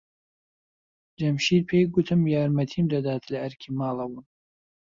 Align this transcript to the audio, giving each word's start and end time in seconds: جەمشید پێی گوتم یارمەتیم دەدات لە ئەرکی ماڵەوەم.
جەمشید 1.19 1.63
پێی 1.69 1.85
گوتم 1.93 2.21
یارمەتیم 2.33 2.85
دەدات 2.93 3.23
لە 3.31 3.37
ئەرکی 3.43 3.71
ماڵەوەم. 3.79 4.23